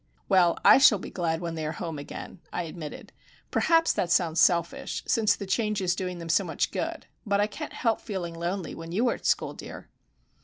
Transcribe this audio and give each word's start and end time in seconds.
"Well, 0.27 0.57
I 0.65 0.79
shall 0.79 0.97
be 0.97 1.11
glad 1.11 1.41
when 1.41 1.53
they 1.53 1.63
are 1.63 1.73
home 1.73 1.99
again," 1.99 2.39
I 2.51 2.63
admitted. 2.63 3.13
"Perhaps 3.51 3.93
that 3.93 4.09
sounds 4.09 4.39
selfish, 4.39 5.03
since 5.05 5.35
the 5.35 5.45
change 5.45 5.79
is 5.79 5.93
doing 5.93 6.17
them 6.17 6.27
so 6.27 6.43
much 6.43 6.71
good; 6.71 7.05
but 7.23 7.39
I 7.39 7.45
can't 7.45 7.73
help 7.73 8.01
feeling 8.01 8.33
lonely 8.33 8.73
when 8.73 8.91
you 8.91 9.07
are 9.09 9.13
at 9.13 9.27
school, 9.27 9.53
dear." 9.53 9.89